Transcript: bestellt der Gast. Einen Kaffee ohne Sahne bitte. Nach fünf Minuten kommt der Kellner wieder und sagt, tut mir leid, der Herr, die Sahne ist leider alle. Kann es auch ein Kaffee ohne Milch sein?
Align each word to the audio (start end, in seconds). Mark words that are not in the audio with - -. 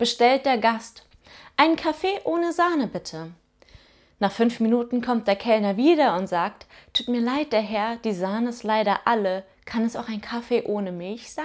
bestellt 0.00 0.46
der 0.46 0.56
Gast. 0.56 1.04
Einen 1.58 1.76
Kaffee 1.76 2.20
ohne 2.24 2.54
Sahne 2.54 2.86
bitte. 2.86 3.32
Nach 4.18 4.32
fünf 4.32 4.58
Minuten 4.58 5.02
kommt 5.02 5.28
der 5.28 5.36
Kellner 5.36 5.76
wieder 5.76 6.16
und 6.16 6.26
sagt, 6.26 6.66
tut 6.94 7.08
mir 7.08 7.20
leid, 7.20 7.52
der 7.52 7.60
Herr, 7.60 7.96
die 7.98 8.14
Sahne 8.14 8.48
ist 8.48 8.62
leider 8.62 9.00
alle. 9.04 9.44
Kann 9.66 9.84
es 9.84 9.96
auch 9.96 10.08
ein 10.08 10.22
Kaffee 10.22 10.62
ohne 10.64 10.90
Milch 10.90 11.30
sein? 11.30 11.44